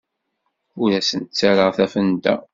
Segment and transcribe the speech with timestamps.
[0.81, 2.35] Ur asent-ttarraɣ tafenda.